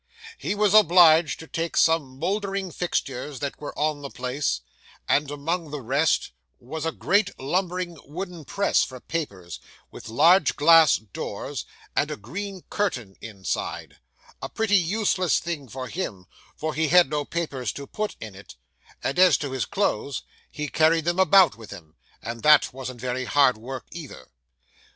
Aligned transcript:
He 0.39 0.55
was 0.55 0.73
obliged 0.73 1.39
to 1.41 1.47
take 1.47 1.77
some 1.77 2.17
mouldering 2.17 2.71
fixtures 2.71 3.37
that 3.39 3.61
were 3.61 3.77
on 3.77 4.01
the 4.01 4.09
place, 4.09 4.61
and, 5.07 5.29
among 5.29 5.69
the 5.69 5.79
rest, 5.83 6.31
was 6.59 6.87
a 6.87 6.91
great 6.91 7.39
lumbering 7.39 7.97
wooden 8.05 8.43
press 8.43 8.83
for 8.83 8.99
papers, 8.99 9.59
with 9.91 10.09
large 10.09 10.55
glass 10.55 10.95
doors, 10.97 11.65
and 11.95 12.09
a 12.09 12.17
green 12.17 12.63
curtain 12.67 13.15
inside; 13.21 13.99
a 14.41 14.49
pretty 14.49 14.73
useless 14.75 15.37
thing 15.39 15.67
for 15.67 15.87
him, 15.87 16.25
for 16.55 16.73
he 16.73 16.87
had 16.87 17.07
no 17.07 17.23
papers 17.23 17.71
to 17.73 17.85
put 17.85 18.15
in 18.19 18.33
it; 18.33 18.55
and 19.03 19.19
as 19.19 19.37
to 19.37 19.51
his 19.51 19.65
clothes, 19.65 20.23
he 20.49 20.67
carried 20.67 21.05
them 21.05 21.19
about 21.19 21.55
with 21.57 21.69
him, 21.69 21.93
and 22.23 22.41
that 22.41 22.73
wasn't 22.73 22.99
very 22.99 23.25
hard 23.25 23.55
work, 23.55 23.85
either. 23.91 24.25